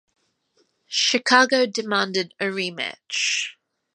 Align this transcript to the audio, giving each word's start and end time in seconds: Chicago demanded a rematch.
Chicago 0.87 1.67
demanded 1.67 2.33
a 2.39 2.45
rematch. 2.45 3.49